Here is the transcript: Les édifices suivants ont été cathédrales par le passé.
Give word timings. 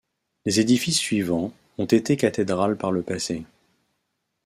Les 0.45 0.59
édifices 0.59 0.97
suivants 0.97 1.53
ont 1.77 1.85
été 1.85 2.17
cathédrales 2.17 2.75
par 2.75 2.91
le 2.91 3.03
passé. 3.03 3.45